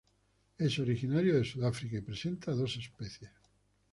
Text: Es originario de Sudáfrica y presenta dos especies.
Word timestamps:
Es 0.57 0.79
originario 0.79 1.35
de 1.35 1.43
Sudáfrica 1.45 1.97
y 1.97 2.01
presenta 2.01 2.53
dos 2.53 2.75
especies. 2.75 3.29